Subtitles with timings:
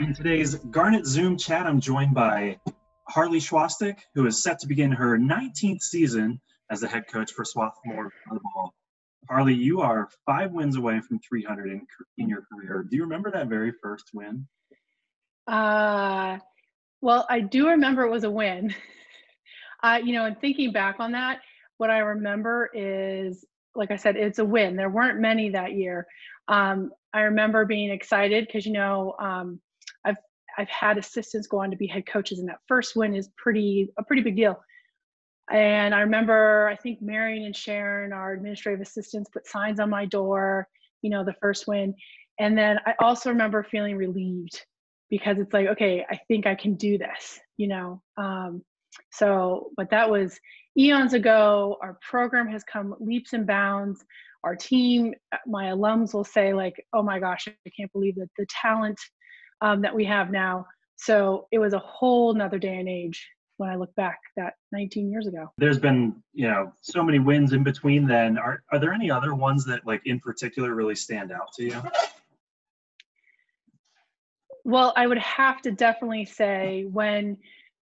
[0.00, 2.58] In today's Garnet Zoom chat, I'm joined by
[3.10, 7.44] Harleigh Chwastyk, who is set to begin her 19th season as the head coach for
[7.44, 8.70] Swarthmore Volleyball.
[9.28, 11.86] Harleigh, you are five wins away from 300 in,
[12.16, 12.86] in your career.
[12.88, 14.48] Do you remember that very first win?
[15.46, 16.38] Uh,
[17.02, 18.74] well, I do remember it was a win.
[19.82, 21.40] Uh, you know, and thinking back on that,
[21.78, 24.76] what I remember is, like I said, it's a win.
[24.76, 26.06] There weren't many that year.
[26.48, 29.58] Um, I remember being excited because you know um,
[30.58, 33.90] I've had assistants go on to be head coaches, and that first win is pretty
[33.98, 34.60] a pretty big deal.
[35.50, 40.06] And I remember I think Marion and Sharon, our administrative assistants, put signs on my
[40.06, 40.68] door.
[41.02, 41.94] You know, the first win,
[42.38, 44.60] and then I also remember feeling relieved
[45.08, 47.40] because it's like, okay, I think I can do this.
[47.56, 48.62] You know, um,
[49.12, 50.38] so, but that was
[50.78, 51.76] eons ago.
[51.82, 54.04] Our program has come leaps and bounds.
[54.44, 55.14] Our team,
[55.46, 58.98] my alums will say, like, oh my gosh, I can't believe that the talent
[59.60, 60.66] um, that we have now.
[60.96, 63.26] So it was a whole nother day and age
[63.56, 65.52] when I look back that 19 years ago.
[65.58, 68.38] There's been, you know, so many wins in between then.
[68.38, 71.82] Are are there any other ones that like in particular really stand out to you?
[74.64, 77.38] Well, I would have to definitely say when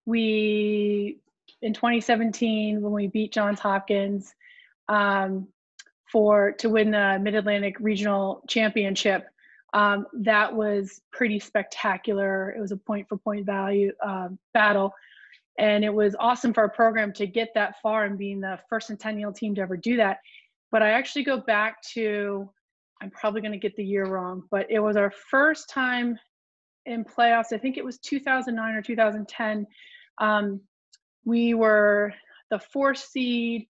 [0.06, 1.19] we
[1.62, 4.34] in 2017 when we beat Johns Hopkins
[4.88, 5.48] um,
[6.10, 9.28] for to win the Mid Atlantic Regional Championship.
[9.74, 12.50] Um, that was pretty spectacular.
[12.50, 14.94] It was a point for point value um, battle,
[15.58, 18.86] and it was awesome for our program to get that far and being the first
[18.86, 20.19] centennial team to ever do that.
[20.70, 22.50] But I actually go back to
[23.00, 26.19] I'm probably going to get the year wrong, but it was our first time
[26.84, 27.53] in playoffs.
[27.53, 29.66] I think it was 2009 or 2010
[30.19, 30.60] um,
[31.25, 32.14] we were
[32.50, 33.69] the fourth seed.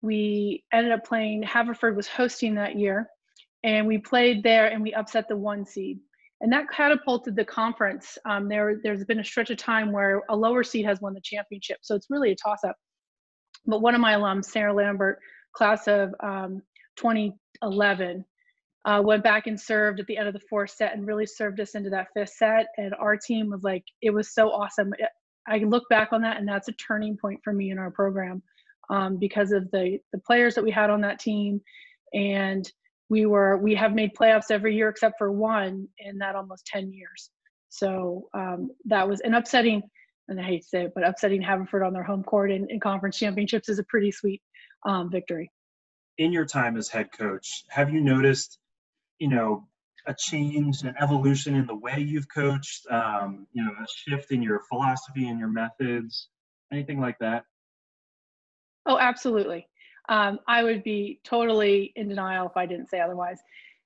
[0.00, 3.08] We ended up playing, Haverford was hosting that year,
[3.64, 5.98] and we played there and we upset the one seed.
[6.40, 8.18] And that catapulted the conference.
[8.24, 11.20] Um, there, there's been a stretch of time where a lower seed has won the
[11.22, 11.78] championship.
[11.82, 12.76] So it's really a toss up.
[13.64, 15.20] But one of my alums, Sarah Lambert,
[15.54, 16.60] class of um,
[16.96, 18.24] 2011,
[18.84, 21.60] uh, went back and served at the end of the fourth set and really served
[21.60, 22.66] us into that fifth set.
[22.76, 24.92] And our team was like, it was so awesome.
[25.46, 28.42] I look back on that, and that's a turning point for me in our program
[28.90, 31.60] um, because of the the players that we had on that team,
[32.14, 32.70] and
[33.12, 36.94] we were we have made playoffs every year except for one in that almost 10
[36.94, 37.28] years.
[37.68, 39.82] So um, that was an upsetting,
[40.28, 42.80] and I hate to say it, but upsetting Haverford on their home court in, in
[42.80, 44.40] conference championships is a pretty sweet
[44.86, 45.50] um, victory.
[46.16, 48.58] In your time as head coach, have you noticed,
[49.18, 49.68] you know,
[50.06, 54.42] a change, an evolution in the way you've coached, um, you know, a shift in
[54.42, 56.28] your philosophy and your methods,
[56.72, 57.44] anything like that?
[58.86, 59.68] Oh, absolutely.
[60.08, 63.40] Um, I would be totally in denial if I didn't say otherwise.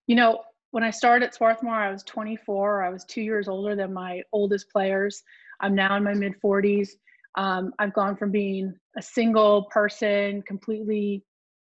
[0.07, 2.83] You know, when I started at Swarthmore, I was 24.
[2.83, 5.23] I was two years older than my oldest players.
[5.61, 6.91] I'm now in my mid 40s.
[7.37, 11.23] Um, I've gone from being a single person, completely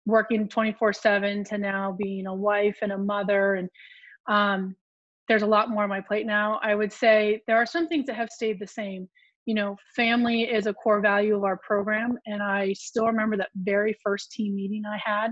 [0.05, 3.69] working 24 7 to now being a wife and a mother and
[4.29, 4.77] um,
[5.29, 6.61] there's a lot more on my plate now.
[6.63, 9.09] I would say there are some things that have stayed the same.
[9.47, 13.51] You know, family is a core value of our program, and I still remember that
[13.55, 15.31] very first team meeting I had,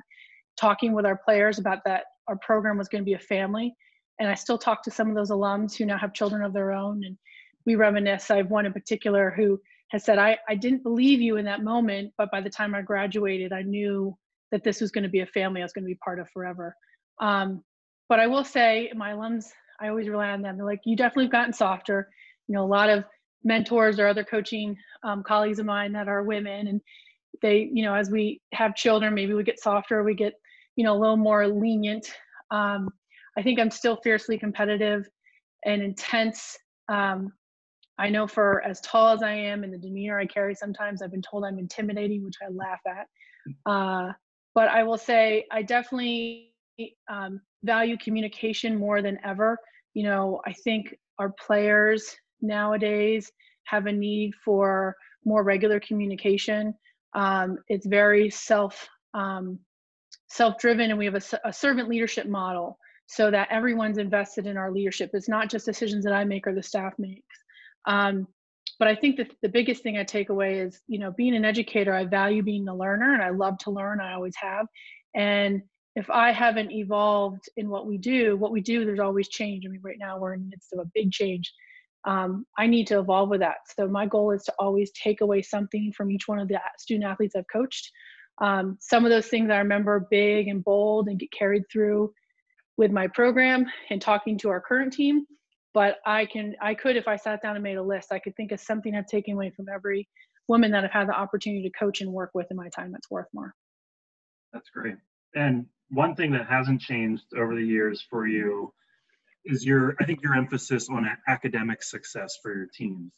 [0.59, 3.75] talking with our players about that our program was going to be a family.
[4.21, 6.73] And I still talk to some of those alums who now have children of their
[6.73, 7.19] own, and
[7.67, 8.31] we reminisce.
[8.31, 9.61] I have one in particular who
[9.91, 12.83] has said, I, I didn't believe you in that moment, but by the time I
[12.83, 14.17] graduated, I knew
[14.53, 16.29] that this was going to be a family I was going to be part of
[16.31, 16.77] forever.
[17.21, 17.65] Um,
[18.09, 19.47] but I will say, my alums,
[19.81, 20.57] I always rely on them.
[20.57, 22.09] They're like, you definitely have gotten softer.
[22.47, 23.05] You know, a lot of
[23.45, 26.81] mentors or other coaching um, colleagues of mine that are women, and
[27.43, 30.35] they, you know, as we have children, maybe we get softer, we get,
[30.77, 32.11] you know, a little more lenient.
[32.51, 32.89] Um,
[33.37, 35.09] I think I'm still fiercely competitive
[35.65, 36.57] and intense.
[36.89, 37.33] Um,
[37.99, 41.11] I know for as tall as I am and the demeanor I carry, sometimes I've
[41.11, 43.07] been told I'm intimidating, which I laugh at.
[43.67, 44.13] Uh,
[44.55, 46.53] but I will say I definitely
[47.09, 49.59] um, value communication more than ever.
[49.95, 53.31] You know, I think our players nowadays
[53.67, 54.95] have a need for
[55.25, 56.75] more regular communication.
[57.15, 59.59] Um, it's very self um,
[60.29, 64.57] self driven, and we have a, a, servant leadership model so that everyone's invested in
[64.57, 65.11] our leadership.
[65.13, 67.37] It's not just decisions that I make or the staff makes.
[67.87, 68.27] Um,
[68.79, 71.45] but I think that the biggest thing I take away is, you know, being an
[71.45, 74.01] educator, I value being a learner and I love to learn.
[74.01, 74.67] I always have.
[75.15, 75.63] And
[75.97, 79.65] if I haven't evolved in what we do, what we do, there's always change.
[79.65, 81.53] I mean, right now we're in the midst of a big change.
[82.07, 83.57] Um, I need to evolve with that.
[83.77, 87.07] So my goal is to always take away something from each one of the student
[87.11, 87.91] athletes I've coached.
[88.41, 92.13] Um, some of those things I remember big and bold and get carried through
[92.77, 95.27] with my program and talking to our current team.
[95.75, 98.35] but I can, I could, if I sat down and made a list, I could
[98.37, 100.09] think of something I've taken away from every
[100.49, 103.11] woman that I've had the opportunity to coach and work with in my time that's
[103.11, 103.55] worth more.
[104.53, 104.97] That's great.
[105.35, 108.73] And one thing that hasn't changed over the years for you
[109.45, 113.13] is your, I think your emphasis on academic success for your teams.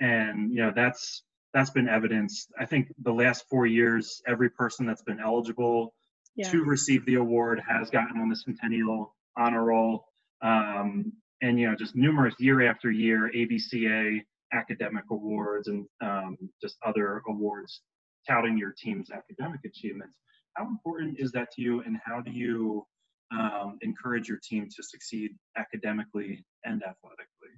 [0.00, 1.22] And, you know, that's,
[1.54, 2.52] that's been evidenced.
[2.58, 5.94] I think the last four years, every person that's been eligible
[6.36, 6.50] yeah.
[6.50, 10.04] to receive the award has gotten on the Centennial honor roll.
[10.42, 14.20] Um, and, you know, just numerous year after year, AVCA
[14.52, 17.80] academic awards and um, just other awards
[18.26, 20.14] touting your team's academic achievements.
[20.54, 22.86] How important is that to you, and how do you
[23.30, 27.54] um, encourage your team to succeed academically and athletically?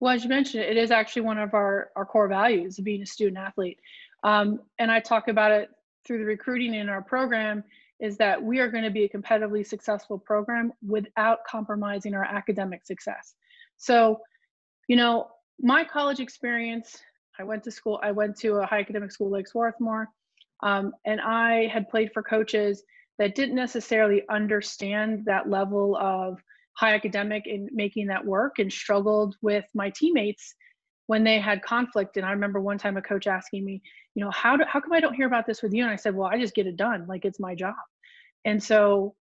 [0.00, 3.02] Well, as you mentioned, it is actually one of our, our core values of being
[3.02, 3.78] a student athlete.
[4.24, 5.70] Um, and I talk about it
[6.04, 7.64] through the recruiting in our program
[8.00, 12.84] is that we are going to be a competitively successful program without compromising our academic
[12.84, 13.34] success.
[13.76, 14.20] So,
[14.88, 15.28] you know,
[15.60, 16.98] my college experience,
[17.38, 20.08] I went to school, I went to a high academic school like Swarthmore,
[20.64, 22.82] um, and I had played for coaches
[23.18, 26.38] that didn't necessarily understand that level of
[26.76, 30.54] high academic and making that work and struggled with my teammates
[31.06, 32.16] when they had conflict.
[32.16, 33.82] And I remember one time a coach asking me,
[34.14, 35.82] you know, how do, how come I don't hear about this with you?
[35.82, 37.06] And I said, well, I just get it done.
[37.06, 37.74] Like it's my job.
[38.44, 39.14] And so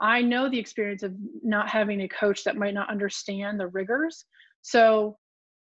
[0.00, 4.24] I know the experience of not having a coach that might not understand the rigors.
[4.62, 5.16] So,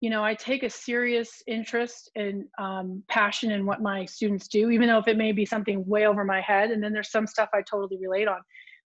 [0.01, 4.71] you know, I take a serious interest and um, passion in what my students do,
[4.71, 6.71] even though if it may be something way over my head.
[6.71, 8.41] And then there's some stuff I totally relate on.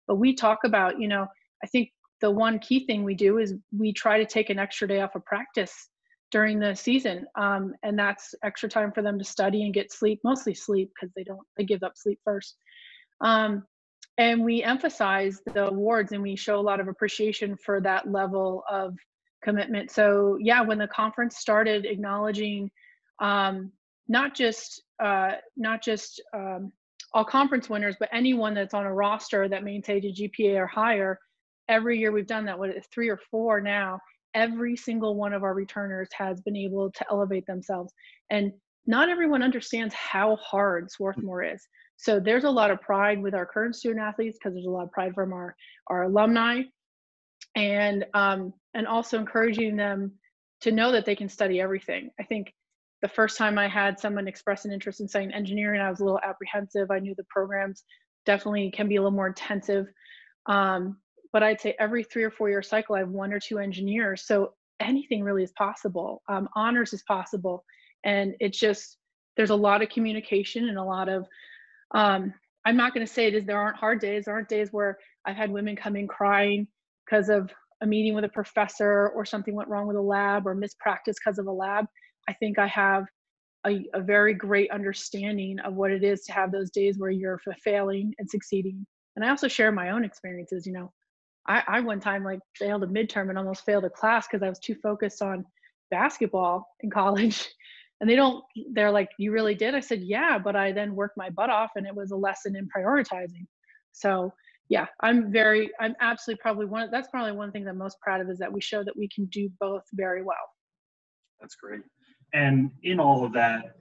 [0.08, 1.26] But we talk about, you know,
[1.62, 1.90] I think
[2.20, 5.14] the one key thing we do is we try to take an extra day off
[5.14, 5.88] of practice
[6.30, 10.20] during the season um, and that's extra time for them to study and get sleep
[10.24, 12.56] mostly sleep because they don't they give up sleep first
[13.20, 13.62] um,
[14.18, 18.64] and we emphasize the awards and we show a lot of appreciation for that level
[18.70, 18.96] of
[19.44, 19.90] commitment.
[19.90, 22.70] So yeah when the conference started acknowledging
[23.20, 23.70] um,
[24.08, 26.72] not just uh, not just um,
[27.12, 31.18] all conference winners but anyone that's on a roster that maintains a gpa or higher
[31.68, 33.98] every year we've done that with three or four now
[34.34, 37.92] every single one of our returners has been able to elevate themselves.
[38.30, 38.52] And
[38.86, 41.66] not everyone understands how hard swarthmore is.
[41.96, 44.84] So there's a lot of pride with our current student athletes because there's a lot
[44.84, 45.54] of pride from our
[45.86, 46.62] our alumni
[47.54, 50.12] and um, and also encouraging them
[50.60, 52.52] to know that they can study everything i think
[53.02, 56.04] the first time i had someone express an interest in studying engineering i was a
[56.04, 57.84] little apprehensive i knew the programs
[58.26, 59.86] definitely can be a little more intensive
[60.46, 60.96] um,
[61.34, 64.24] but I'd say every three or four year cycle, I have one or two engineers.
[64.24, 66.22] So anything really is possible.
[66.28, 67.64] Um, honors is possible.
[68.04, 68.98] And it's just,
[69.36, 71.26] there's a lot of communication and a lot of,
[71.92, 72.32] um,
[72.64, 74.26] I'm not going to say it is, there aren't hard days.
[74.26, 76.68] There aren't days where I've had women come in crying
[77.04, 77.50] because of
[77.82, 81.38] a meeting with a professor or something went wrong with a lab or mispractice because
[81.38, 81.86] of a lab.
[82.28, 83.04] I think I have
[83.66, 87.40] a, a, very great understanding of what it is to have those days where you're
[87.62, 88.86] failing and succeeding.
[89.16, 90.66] And I also share my own experiences.
[90.66, 90.92] You know,
[91.46, 94.48] I, I one time like failed a midterm and almost failed a class because I
[94.48, 95.44] was too focused on
[95.90, 97.48] basketball in college.
[98.00, 99.74] And they don't, they're like, you really did?
[99.74, 102.56] I said, yeah, but I then worked my butt off and it was a lesson
[102.56, 103.46] in prioritizing.
[103.92, 104.32] So
[104.68, 108.20] yeah, I'm very, I'm absolutely probably one, that's probably one thing that I'm most proud
[108.20, 110.36] of is that we show that we can do both very well.
[111.40, 111.82] That's great.
[112.32, 113.76] And in all of that,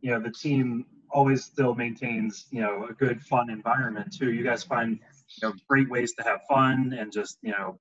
[0.00, 4.32] you know, the team always still maintains, you know, a good fun environment too.
[4.32, 4.98] You guys find
[5.40, 7.78] you know great ways to have fun and just you know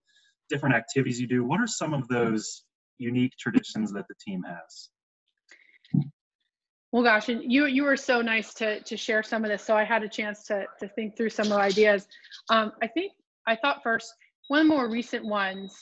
[0.49, 2.63] different activities you do what are some of those
[2.97, 4.89] unique traditions that the team has
[6.95, 9.75] well gosh and you you were so nice to to share some of this so
[9.75, 12.07] i had a chance to to think through some of the ideas
[12.49, 13.11] um, i think
[13.47, 14.13] i thought first
[14.47, 15.75] one of the more recent ones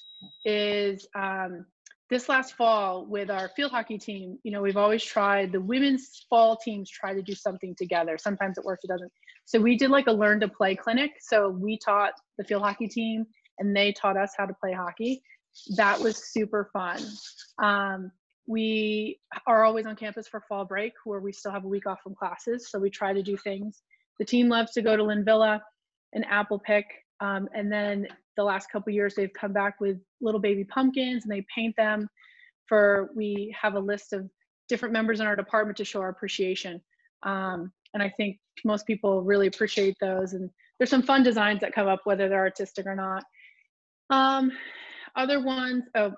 [0.46, 1.66] is um,
[2.10, 6.26] this last fall with our field hockey team you know we've always tried the women's
[6.30, 9.12] fall teams try to do something together sometimes it works it doesn't
[9.46, 11.12] so we did like a learn to play clinic.
[11.20, 13.26] So we taught the field hockey team
[13.60, 15.22] and they taught us how to play hockey.
[15.76, 17.02] That was super fun.
[17.62, 18.12] Um,
[18.48, 22.02] we are always on campus for fall break where we still have a week off
[22.04, 22.70] from classes.
[22.70, 23.84] So we try to do things.
[24.20, 25.62] The team loves to go to Linvilla
[26.14, 26.86] and apple pick.
[27.22, 31.32] Um, and then the last couple years, they've come back with little baby pumpkins and
[31.32, 32.10] they paint them
[32.68, 34.30] for, we have a list of
[34.68, 36.82] different members in our department to show our appreciation.
[37.24, 40.34] Um, and I think most people really appreciate those.
[40.34, 43.24] And there's some fun designs that come up, whether they're artistic or not.
[44.10, 44.52] Um,
[45.16, 46.12] other ones, oh,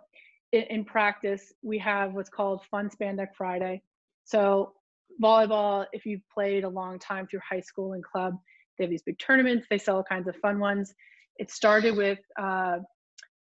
[0.51, 3.81] in, in practice, we have what's called Fun Spandex Friday.
[4.23, 4.73] So
[5.21, 8.35] volleyball, if you've played a long time through high school and club,
[8.77, 9.67] they have these big tournaments.
[9.69, 10.93] They sell all kinds of fun ones.
[11.37, 12.79] It started with uh,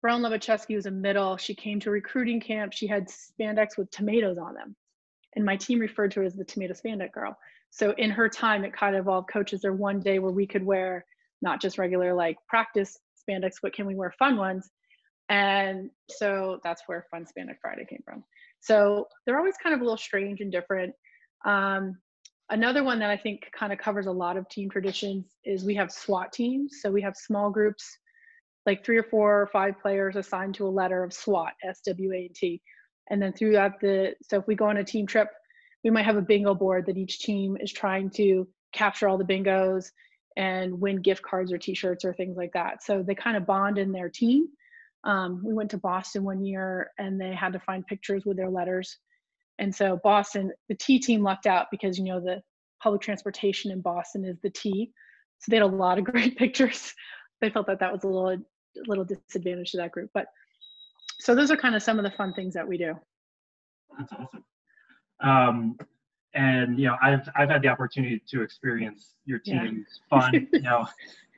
[0.00, 1.36] Brown Levacheski was a middle.
[1.36, 2.72] She came to recruiting camp.
[2.72, 4.74] She had spandex with tomatoes on them.
[5.36, 7.38] And my team referred to her as the tomato spandex girl.
[7.70, 10.64] So in her time, it kind of evolved coaches there one day where we could
[10.64, 11.06] wear
[11.40, 14.70] not just regular like practice spandex, but can we wear fun ones?
[15.28, 18.22] And so that's where Fun Spandex Friday came from.
[18.60, 20.94] So they're always kind of a little strange and different.
[21.44, 21.96] Um,
[22.50, 25.74] another one that I think kind of covers a lot of team traditions is we
[25.74, 26.78] have SWAT teams.
[26.80, 27.84] So we have small groups,
[28.66, 32.12] like three or four or five players assigned to a letter of SWAT, S W
[32.12, 32.60] A T.
[33.10, 35.28] And then throughout the, so if we go on a team trip,
[35.82, 39.24] we might have a bingo board that each team is trying to capture all the
[39.24, 39.86] bingos
[40.36, 42.82] and win gift cards or t-shirts or things like that.
[42.82, 44.46] So they kind of bond in their team.
[45.04, 48.50] Um, we went to Boston one year and they had to find pictures with their
[48.50, 48.98] letters.
[49.58, 52.42] And so Boston, the T team lucked out because you know the
[52.82, 54.92] public transportation in Boston is the T.
[55.38, 56.94] So they had a lot of great pictures.
[57.40, 58.40] They felt that that was a little a
[58.86, 60.10] little disadvantage to that group.
[60.14, 60.26] But
[61.20, 62.94] so those are kind of some of the fun things that we do.
[63.98, 64.44] That's awesome.
[65.20, 65.76] Um,
[66.34, 70.20] and you know, I've I've had the opportunity to experience your team's yeah.
[70.20, 70.48] fun.
[70.52, 70.86] you know,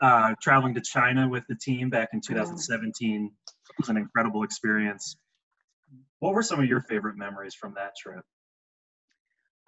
[0.00, 3.30] uh, traveling to China with the team back in 2017
[3.78, 5.16] was an incredible experience.
[6.21, 8.25] What were some of your favorite memories from that trip?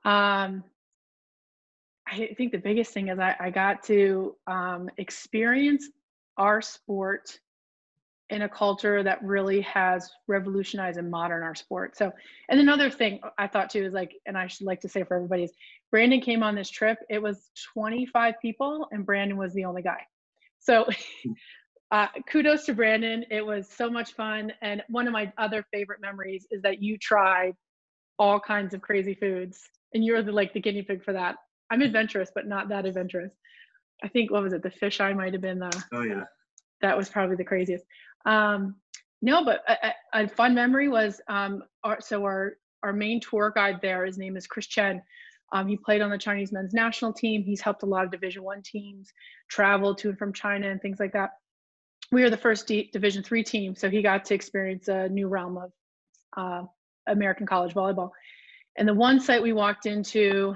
[0.04, 0.64] Um,
[2.06, 5.88] I think the biggest thing is I, I got to um, experience
[6.36, 7.40] our sport
[8.30, 11.96] in a culture that really has revolutionized and modern our sport.
[11.96, 12.12] So,
[12.48, 15.16] and another thing I thought too is like, and I should like to say for
[15.16, 15.52] everybody is
[15.90, 16.98] Brandon came on this trip.
[17.08, 20.00] It was 25 people and Brandon was the only guy.
[20.58, 20.86] So,
[21.90, 23.24] uh, kudos to Brandon.
[23.30, 24.52] It was so much fun.
[24.62, 27.54] And one of my other favorite memories is that you tried
[28.18, 29.60] all kinds of crazy foods
[29.94, 31.36] and you're the like the guinea pig for that.
[31.70, 33.32] I'm adventurous, but not that adventurous.
[34.02, 34.62] I think what was it?
[34.62, 35.84] The fish eye might have been the.
[35.92, 36.24] Oh yeah.
[36.82, 37.84] That was probably the craziest.
[38.26, 38.76] Um,
[39.22, 43.78] no, but a, a, fun memory was um, our, so our our main tour guide
[43.80, 44.04] there.
[44.04, 45.02] His name is Chris Chen.
[45.52, 47.42] Um, he played on the Chinese men's national team.
[47.42, 49.12] He's helped a lot of Division One teams
[49.48, 51.30] travel to and from China and things like that.
[52.12, 55.28] We were the first D- Division Three team, so he got to experience a new
[55.28, 55.72] realm of
[56.36, 56.62] uh,
[57.08, 58.10] American college volleyball.
[58.78, 60.54] And the one site we walked into,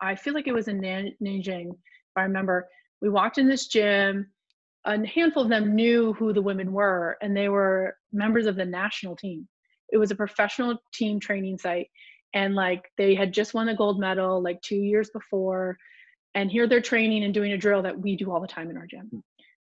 [0.00, 2.68] I feel like it was in Nanjing, if I remember.
[3.00, 4.26] We walked in this gym
[4.88, 8.64] a handful of them knew who the women were and they were members of the
[8.64, 9.46] national team
[9.90, 11.88] it was a professional team training site
[12.34, 15.76] and like they had just won the gold medal like two years before
[16.34, 18.76] and here they're training and doing a drill that we do all the time in
[18.76, 19.22] our gym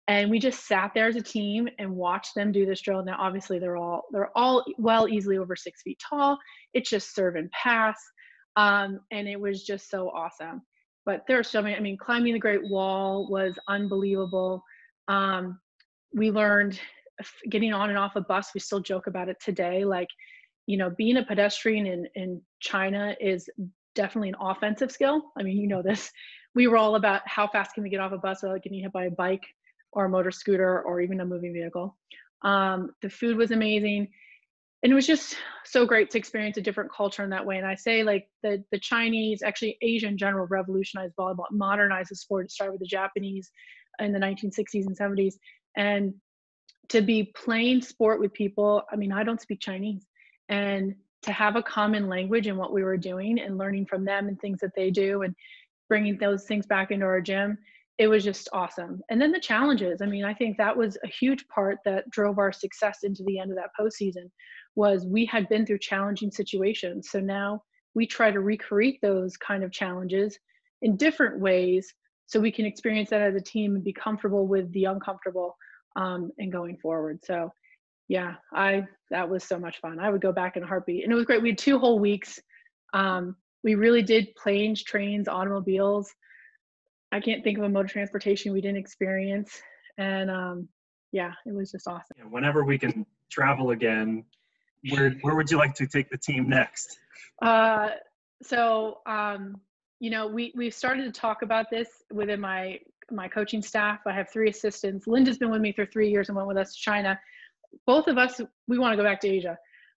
[0.09, 3.17] and we just sat there as a team and watched them do this drill now
[3.19, 6.39] obviously they're all they're all well easily over six feet tall
[6.75, 7.97] it's just serve and pass
[8.57, 10.63] um, and it was just so awesome
[11.07, 14.63] but there are so many i mean climbing the great wall was unbelievable
[15.09, 15.59] um,
[16.15, 16.79] we learned
[17.49, 18.51] getting on and off a bus.
[18.55, 19.85] We still joke about it today.
[19.85, 20.09] Like,
[20.67, 23.49] you know, being a pedestrian in, in China is
[23.95, 25.23] definitely an offensive skill.
[25.39, 26.11] I mean, you know this.
[26.55, 28.93] We were all about how fast can we get off a bus without getting hit
[28.93, 29.45] by a bike
[29.93, 31.97] or a motor scooter or even a moving vehicle.
[32.43, 34.09] Um, the food was amazing.
[34.83, 37.57] And it was just so great to experience a different culture in that way.
[37.59, 42.17] And I say like the the Chinese, actually Asia in general, revolutionized volleyball, modernized the
[42.17, 42.47] sport.
[42.47, 43.53] It started with the Japanese,
[43.99, 45.35] in the 1960s and 70s
[45.77, 46.15] and
[46.89, 50.07] to be playing sport with people i mean i don't speak chinese
[50.49, 54.29] and to have a common language in what we were doing and learning from them
[54.29, 55.35] and things that they do and
[55.89, 57.57] bringing those things back into our gym
[57.99, 59.01] it was just awesome.
[59.11, 62.39] And then the challenges i mean i think that was a huge part that drove
[62.39, 64.31] our success into the end of that postseason
[64.75, 67.11] was we had been through challenging situations.
[67.11, 67.63] So now
[67.95, 70.39] we try to recreate those kind of challenges
[70.81, 71.93] in different ways
[72.27, 75.55] so we can experience that as a team and be comfortable with the uncomfortable
[75.97, 77.21] um, and going forward.
[77.25, 77.51] So
[78.09, 80.01] yeah i that was so much fun.
[80.01, 81.05] I would go back in a heartbeat.
[81.05, 81.43] And it was great.
[81.43, 82.39] We had two whole weeks.
[82.95, 86.11] Um, we really did planes trains automobiles
[87.13, 89.61] i can't think of a mode of transportation we didn't experience
[89.99, 90.69] and um,
[91.13, 94.25] yeah it was just awesome yeah, whenever we can travel again
[94.91, 96.99] where where would you like to take the team next
[97.41, 97.89] uh,
[98.43, 99.61] so um,
[100.03, 102.81] you know, we we've started to talk about this within my
[103.13, 104.01] my coaching staff.
[104.05, 105.07] I have three assistants.
[105.07, 107.21] Linda's been with me for three years and went with us to China.
[107.87, 109.57] Both of us, we want to go back to Asia,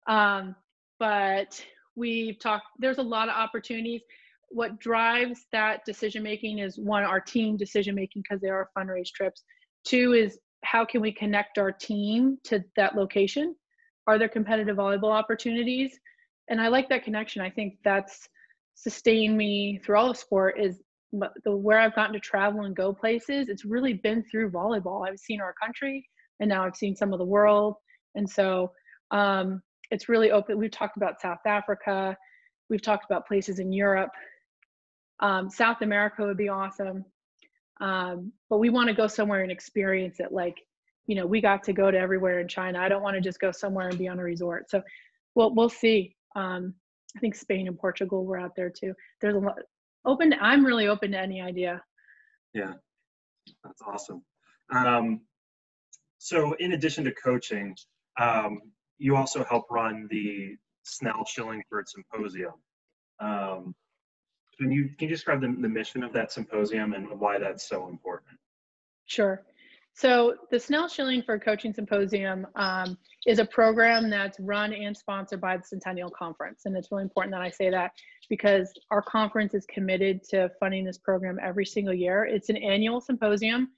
[0.08, 0.58] um,
[1.00, 1.66] but
[1.96, 2.66] we've talked.
[2.80, 4.02] There's a lot of opportunities.
[4.54, 9.10] What drives that decision making is one, our team decision making because they are fundraise
[9.10, 9.44] trips.
[9.86, 13.56] Two is how can we connect our team to that location?
[14.08, 15.98] Are there competitive volleyball opportunities?
[16.50, 17.42] And I like that connection.
[17.42, 18.28] I think that's
[18.76, 20.82] sustained me through all of sport is
[21.12, 23.50] the where I've gotten to travel and go places.
[23.50, 25.08] It's really been through volleyball.
[25.08, 26.08] I've seen our country,
[26.40, 27.76] and now I've seen some of the world.
[28.16, 28.72] And so
[29.12, 30.58] um, it's really open.
[30.58, 32.18] We've talked about South Africa.
[32.70, 34.10] We've talked about places in Europe.
[35.20, 37.06] Um, South America would be awesome.
[37.82, 40.32] Um, but we want to go somewhere and experience it.
[40.32, 40.62] Like,
[41.06, 42.80] you know, we got to go to everywhere in China.
[42.80, 44.70] I don't want to just go somewhere and be on a resort.
[44.70, 44.82] So
[45.36, 46.16] we'll, we'll see.
[46.36, 46.74] Um,
[47.16, 48.94] I think Spain and Portugal were out there too.
[49.22, 49.58] There's a lot
[50.06, 50.34] open.
[50.40, 51.82] I'm really open to any idea.
[52.54, 52.74] Yeah,
[53.64, 54.24] that's awesome.
[54.74, 55.22] Um,
[56.18, 57.76] so in addition to coaching,
[58.20, 58.62] um,
[58.98, 62.54] you also help run the Snell Shillingford Symposium.
[63.20, 63.76] Um,
[64.64, 67.88] can you can you describe the, the mission of that symposium and why that's so
[67.88, 68.38] important?
[69.06, 69.44] Sure.
[69.96, 75.58] So the Snell Shillingford Coaching Symposium um, is a program that's run and sponsored by
[75.58, 76.62] the Centennial Conference.
[76.66, 77.92] And it's really important that I say that
[78.28, 82.26] because our conference is committed to funding this program every single year.
[82.26, 83.70] It's an annual symposium.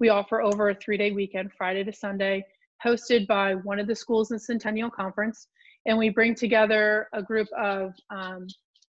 [0.00, 2.44] We offer over a three-day weekend, Friday to Sunday,
[2.84, 5.46] hosted by one of the schools in the Centennial Conference.
[5.86, 8.48] And we bring together a group of um,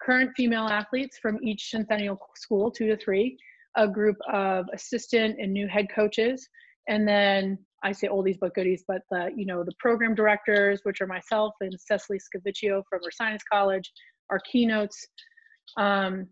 [0.08, 3.36] current female athletes from each Centennial school, two to three,
[3.76, 6.48] a group of assistant and new head coaches,
[6.88, 11.02] and then I say oldies but goodies, but the you know the program directors, which
[11.02, 13.92] are myself and Cecily Scaviccio from Ursinus College,
[14.30, 15.06] our keynotes,
[15.76, 16.26] um,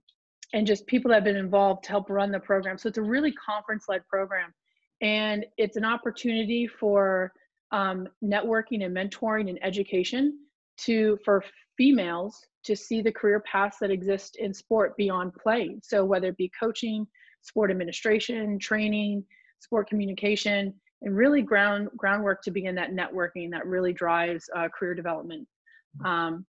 [0.54, 2.78] and just people that have been involved to help run the program.
[2.78, 4.54] So it's a really conference-led program,
[5.02, 7.30] and it's an opportunity for
[7.72, 10.38] um, networking and mentoring and education
[10.78, 11.42] to for
[11.76, 15.80] females to see the career paths that exist in sport beyond playing.
[15.82, 17.06] So whether it be coaching,
[17.42, 19.24] sport administration, training,
[19.60, 24.94] sport communication, and really ground groundwork to begin that networking that really drives uh, career
[24.94, 25.46] development.
[26.04, 26.44] Um,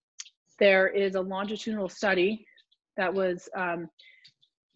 [0.58, 2.46] there is a longitudinal study
[2.96, 3.88] that was um,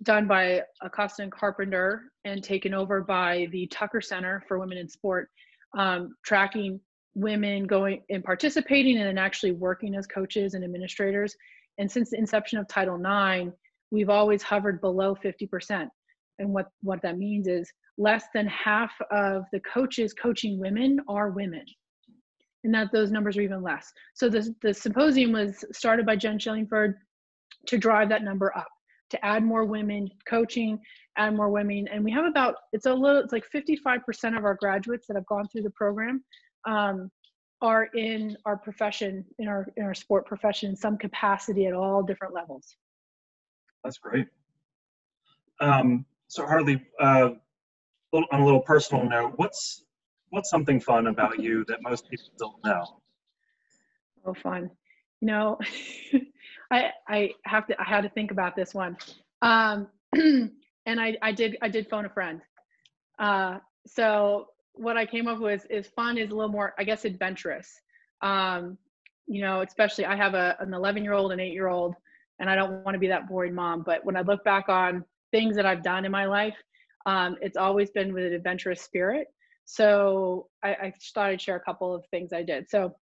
[0.03, 4.89] done by Acosta and Carpenter and taken over by the Tucker Center for Women in
[4.89, 5.29] Sport,
[5.77, 6.81] um, tracking
[7.19, 11.35] women going and participating and then actually working as coaches and administrators.
[11.79, 13.51] And since the inception of Title IX,
[13.91, 15.89] we've always hovered below 50%.
[16.39, 21.31] And what, what that means is less than half of the coaches coaching women are
[21.31, 21.65] women
[22.65, 26.39] and that those numbers are even less so the, the symposium was started by jen
[26.39, 26.95] shillingford
[27.67, 28.69] to drive that number up
[29.11, 30.79] to add more women coaching
[31.17, 34.55] add more women and we have about it's a little it's like 55% of our
[34.55, 36.23] graduates that have gone through the program
[36.69, 37.11] um,
[37.61, 42.03] are in our profession in our in our sport profession in some capacity at all
[42.03, 42.77] different levels
[43.83, 44.27] that's great
[45.61, 47.31] um, so harleigh uh,
[48.13, 49.85] on a little personal note, what's
[50.31, 53.01] what's something fun about you that most people don't know?
[54.25, 54.71] Oh, fun.
[55.21, 55.59] You know,
[56.71, 58.97] I I have to I had to think about this one,
[59.43, 60.51] um, and
[60.87, 62.41] I I did I did phone a friend.
[63.19, 67.05] Uh, so what I came up with is fun is a little more I guess
[67.05, 67.81] adventurous.
[68.23, 68.79] Um,
[69.27, 71.95] you know, especially I have a an 11 year old and eight year old,
[72.41, 73.83] and I don't want to be that boring mom.
[73.85, 76.57] But when I look back on things that I've done in my life,
[77.07, 79.29] um, it's always been with an adventurous spirit.
[79.65, 82.71] So I, I thought I'd share a couple of things I did.
[82.71, 82.95] So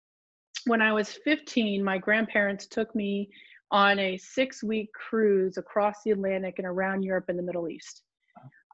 [0.65, 3.29] when I was 15, my grandparents took me
[3.71, 8.01] on a six week cruise across the Atlantic and around Europe and the Middle East.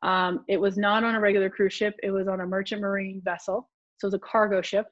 [0.03, 3.21] Um, it was not on a regular cruise ship, it was on a merchant marine
[3.23, 3.69] vessel.
[3.97, 4.87] So it was a cargo ship.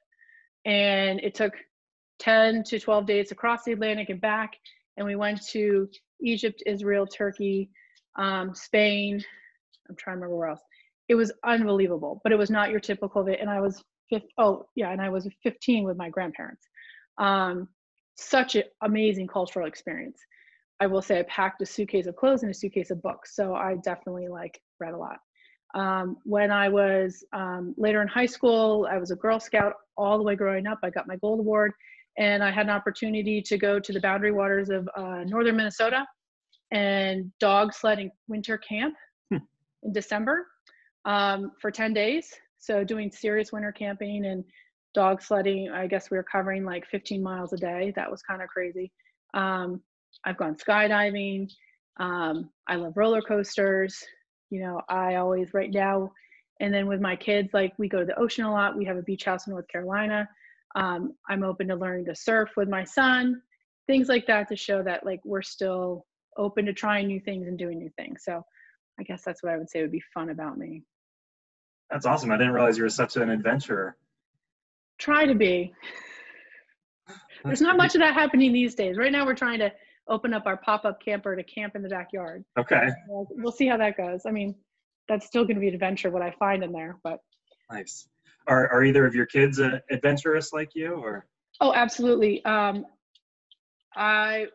[0.65, 1.53] And it took
[2.19, 4.53] 10 to 12 days across the Atlantic and back.
[4.97, 5.87] And we went to
[6.21, 7.71] Egypt, Israel, Turkey,
[8.17, 9.23] um, Spain,
[9.89, 10.61] I'm trying to remember where else.
[11.07, 13.25] It was unbelievable, but it was not your typical.
[13.27, 13.83] And I was.
[14.39, 16.67] Oh yeah, and I was 15 with my grandparents.
[17.19, 17.67] Um,
[18.15, 20.19] such an amazing cultural experience.
[20.79, 23.53] I will say I packed a suitcase of clothes and a suitcase of books, so
[23.53, 25.17] I definitely like read a lot.
[25.75, 30.17] Um, when I was um, later in high school, I was a Girl Scout all
[30.17, 30.79] the way growing up.
[30.83, 31.73] I got my gold award,
[32.17, 36.05] and I had an opportunity to go to the boundary waters of uh, northern Minnesota
[36.71, 38.95] and dog sledding winter camp
[39.31, 40.47] in December
[41.05, 42.33] um, for 10 days.
[42.57, 44.43] So doing serious winter camping and
[44.93, 45.69] dog sledding.
[45.69, 47.93] I guess we were covering like 15 miles a day.
[47.95, 48.91] That was kind of crazy.
[49.33, 49.81] Um,
[50.25, 51.49] I've gone skydiving.
[51.99, 54.03] Um, I love roller coasters.
[54.49, 56.11] You know, I always right now,
[56.59, 58.77] and then with my kids, like we go to the ocean a lot.
[58.77, 60.27] We have a beach house in North Carolina.
[60.75, 63.41] Um, I'm open to learning to surf with my son,
[63.87, 66.05] things like that to show that like we're still
[66.37, 68.23] open to trying new things and doing new things.
[68.23, 68.43] So
[68.99, 70.83] I guess that's what I would say would be fun about me.
[71.89, 72.31] That's awesome.
[72.31, 73.97] I didn't realize you were such an adventurer.
[74.99, 75.73] Try to be.
[77.43, 78.97] There's not much of that happening these days.
[78.97, 79.71] Right now, we're trying to
[80.07, 82.43] open up our pop-up camper to camp in the backyard.
[82.57, 82.89] Okay.
[83.07, 84.21] We'll see how that goes.
[84.25, 84.55] I mean,
[85.07, 87.19] that's still going to be an adventure what I find in there, but.
[87.71, 88.07] Nice.
[88.47, 91.27] are, are either of your kids uh, adventurous like you or?
[91.61, 92.43] Oh, absolutely.
[92.45, 92.85] Um,
[93.95, 94.47] I,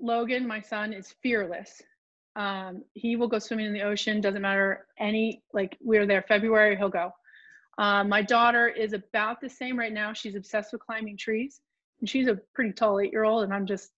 [0.00, 1.82] Logan, my son is fearless.
[2.36, 4.20] Um, he will go swimming in the ocean.
[4.20, 7.12] Doesn't matter any, like we're there February, he'll go.
[7.78, 10.12] Um, my daughter is about the same right now.
[10.12, 11.60] She's obsessed with climbing trees
[12.00, 13.44] and she's a pretty tall eight year old.
[13.44, 13.90] And I'm just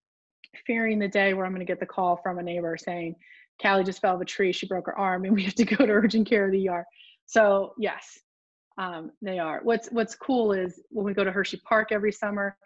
[0.66, 3.14] fearing the day where I'm going to get the call from a neighbor saying,
[3.60, 4.52] Callie just fell off a tree.
[4.52, 6.86] She broke her arm and we have to go to urgent care of the ER.
[7.26, 8.18] So yes,
[8.78, 9.60] um, they are.
[9.62, 12.56] What's what's cool is when we go to Hershey Park every summer,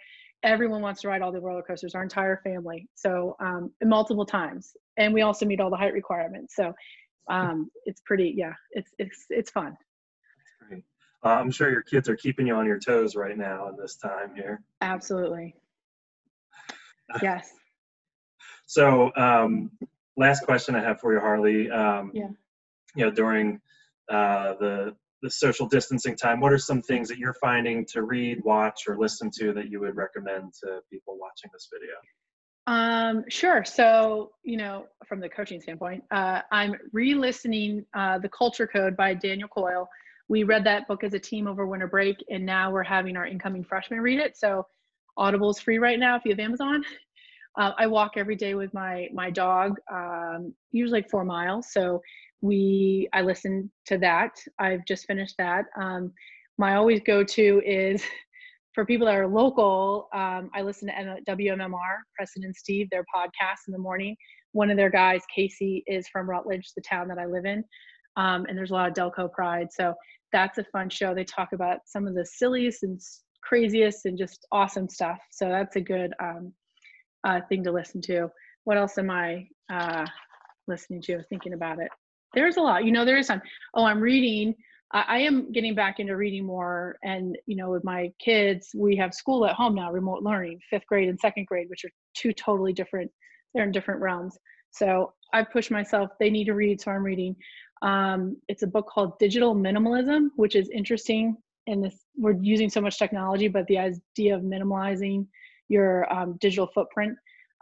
[0.42, 1.94] everyone wants to ride all the roller coasters.
[1.94, 6.54] Our entire family, so um, multiple times, and we also meet all the height requirements.
[6.54, 6.72] So
[7.28, 9.76] um, it's pretty, yeah, it's it's it's fun.
[10.68, 10.84] Great.
[11.24, 13.96] Uh, I'm sure your kids are keeping you on your toes right now in this
[13.96, 14.62] time here.
[14.80, 15.56] Absolutely.
[17.22, 17.50] Yes.
[18.66, 19.70] So, um,
[20.16, 21.70] last question I have for you, Harleigh.
[21.70, 22.28] Um, yeah.
[22.96, 23.60] You know, during
[24.08, 28.44] uh, the the social distancing time, what are some things that you're finding to read,
[28.44, 31.94] watch, or listen to that you would recommend to people watching this video?
[32.66, 33.64] Um, sure.
[33.64, 39.14] So, you know, from the coaching standpoint, uh, I'm re-listening uh, The Culture Code by
[39.14, 39.88] Daniel Coyle.
[40.28, 43.26] We read that book as a team over winter break, and now we're having our
[43.26, 44.36] incoming freshmen read it.
[44.36, 44.66] So,
[45.16, 46.84] Audible is free right now if you have Amazon.
[47.56, 51.72] Uh, I walk every day with my my dog, um, usually like four miles.
[51.72, 52.00] So
[52.40, 54.32] we I listen to that.
[54.58, 55.66] I've just finished that.
[55.80, 56.12] Um,
[56.58, 58.02] my always go to is
[58.74, 60.08] for people that are local.
[60.12, 64.16] Um, I listen to WMMR, Preston and Steve, their podcast in the morning.
[64.52, 67.64] One of their guys, Casey, is from Rutledge, the town that I live in,
[68.16, 69.68] um, and there's a lot of Delco pride.
[69.72, 69.94] So
[70.32, 71.14] that's a fun show.
[71.14, 73.00] They talk about some of the silliest and
[73.42, 75.18] craziest and just awesome stuff.
[75.30, 76.52] So that's a good um,
[77.24, 78.30] uh, thing to listen to.
[78.64, 80.06] What else am I uh,
[80.68, 81.22] listening to?
[81.24, 81.90] Thinking about it
[82.34, 83.40] there's a lot you know there is some
[83.74, 84.54] oh i'm reading
[84.92, 88.96] I, I am getting back into reading more and you know with my kids we
[88.96, 92.32] have school at home now remote learning fifth grade and second grade which are two
[92.32, 93.10] totally different
[93.54, 94.36] they're in different realms
[94.70, 97.34] so i push myself they need to read so i'm reading
[97.82, 102.80] um, it's a book called digital minimalism which is interesting And this we're using so
[102.80, 105.26] much technology but the idea of minimalizing
[105.68, 107.16] your um, digital footprint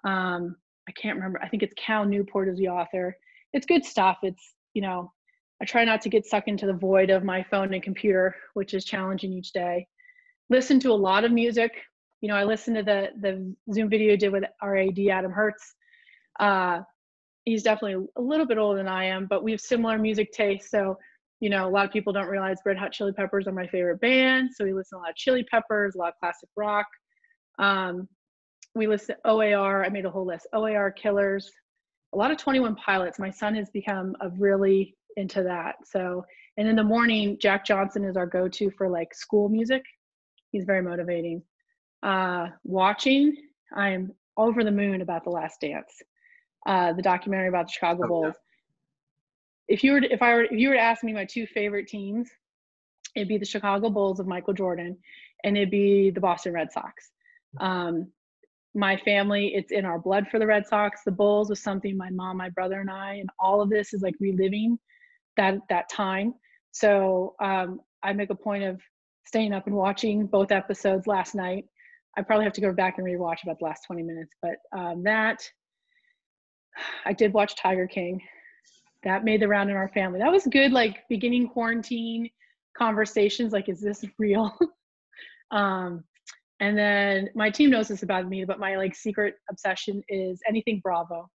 [0.04, 0.56] um,
[0.88, 3.16] i can't remember i think it's cal newport is the author
[3.52, 5.12] it's good stuff it's you know,
[5.60, 8.74] I try not to get sucked into the void of my phone and computer, which
[8.74, 9.86] is challenging each day.
[10.50, 11.72] Listen to a lot of music.
[12.20, 15.74] You know, I listened to the the Zoom video did with RAD Adam Hertz.
[16.38, 16.80] Uh,
[17.44, 20.70] he's definitely a little bit older than I am, but we have similar music tastes.
[20.70, 20.98] So,
[21.40, 24.00] you know, a lot of people don't realize Red Hot Chili Peppers are my favorite
[24.00, 24.50] band.
[24.54, 26.86] So we listen to a lot of Chili Peppers, a lot of classic rock.
[27.58, 28.08] Um,
[28.74, 29.84] we listen OAR.
[29.84, 30.46] I made a whole list.
[30.52, 31.50] OAR Killers,
[32.14, 33.18] a lot of 21 pilots.
[33.18, 35.76] My son has become a really into that.
[35.84, 36.24] So,
[36.56, 39.82] and in the morning, Jack Johnson is our go-to for like school music.
[40.50, 41.42] He's very motivating.
[42.02, 43.36] Uh, watching,
[43.74, 46.02] I am over the moon about The Last Dance,
[46.66, 48.26] uh, the documentary about the Chicago Bulls.
[48.26, 48.36] Okay.
[49.68, 51.46] If you were, to, if I were, if you were to ask me my two
[51.46, 52.28] favorite teams,
[53.14, 54.98] it'd be the Chicago Bulls of Michael Jordan,
[55.44, 57.12] and it'd be the Boston Red Sox.
[57.60, 58.12] Um,
[58.74, 61.02] my family, it's in our blood for the Red Sox.
[61.04, 64.02] The Bulls was something my mom, my brother, and I, and all of this is
[64.02, 64.78] like reliving
[65.36, 66.34] that that time.
[66.70, 68.80] So um, I make a point of
[69.26, 71.66] staying up and watching both episodes last night.
[72.16, 75.02] I probably have to go back and rewatch about the last 20 minutes, but um,
[75.04, 75.42] that
[77.04, 78.20] I did watch Tiger King.
[79.04, 80.20] That made the round in our family.
[80.20, 82.30] That was good, like beginning quarantine
[82.76, 83.52] conversations.
[83.52, 84.56] Like, is this real?
[85.50, 86.04] um,
[86.62, 90.81] and then my team knows this about me, but my like secret obsession is anything
[90.81, 91.29] Bravo.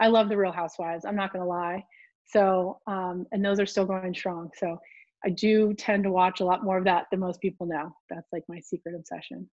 [0.00, 1.04] I love the Real Housewives.
[1.04, 1.84] I'm not gonna lie.
[2.24, 4.48] So, um, and those are still going strong.
[4.56, 4.78] So,
[5.22, 7.94] I do tend to watch a lot more of that than most people know.
[8.08, 9.48] That's like my secret obsession.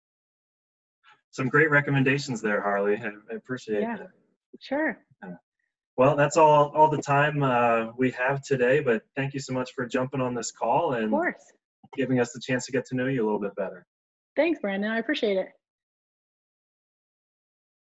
[1.32, 2.98] Some great recommendations there, Harleigh.
[3.04, 4.12] I, I appreciate yeah, that.
[4.62, 4.98] Sure.
[5.98, 8.80] Well, that's all all the time uh, we have today.
[8.80, 11.14] But thank you so much for jumping on this call and
[11.98, 13.86] giving us the chance to get to know you a little bit better.
[14.36, 14.92] Thanks, Brandon.
[14.92, 15.50] I appreciate it.